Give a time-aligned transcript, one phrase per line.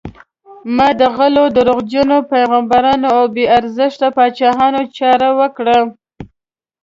[0.75, 5.79] ما د غلو، دروغجنو پیغمبرانو او بې ارزښته پاچاهانو چاره وکړه.